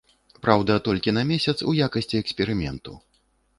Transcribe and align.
Праўда, 0.45 0.77
толькі 0.87 1.13
на 1.17 1.23
месяц, 1.33 1.55
у 1.73 1.75
якасці 1.89 2.21
эксперыменту. 2.23 2.99